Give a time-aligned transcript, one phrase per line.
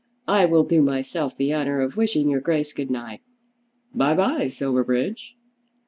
[0.27, 3.21] I will do myself the honour of wishing your Grace good night.
[3.93, 5.35] By bye, Silverbridge."